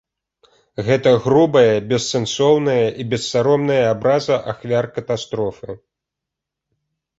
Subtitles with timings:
[0.87, 5.81] Гэта грубая, бессэнсоўная і бессаромная абраза ахвяр катастрофы.